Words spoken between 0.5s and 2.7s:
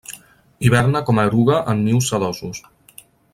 Hiberna com a eruga en nius sedosos.